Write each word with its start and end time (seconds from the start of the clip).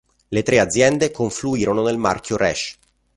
Le 0.29 0.41
tre 0.41 0.59
aziende 0.59 1.11
confluirono 1.11 1.83
nel 1.83 1.99
marchio 1.99 2.35
Resch. 2.35 2.75